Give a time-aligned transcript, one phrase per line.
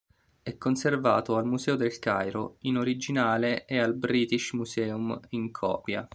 [0.41, 6.09] È conservato al Museo del Cairo in originale ed al British Museum in copia.